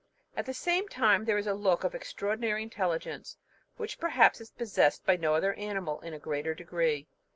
At 0.35 0.47
the 0.47 0.53
same 0.55 0.87
time 0.87 1.25
there 1.25 1.37
is 1.37 1.45
a 1.45 1.53
look 1.53 1.83
of 1.83 1.93
extraordinary 1.93 2.63
intelligence, 2.63 3.37
which 3.77 3.99
perhaps 3.99 4.41
is 4.41 4.49
possessed 4.49 5.05
by 5.05 5.15
no 5.15 5.35
other 5.35 5.53
animal 5.53 5.99
in 6.01 6.11
a 6.15 6.17
greater 6.17 6.55
degree. 6.55 7.05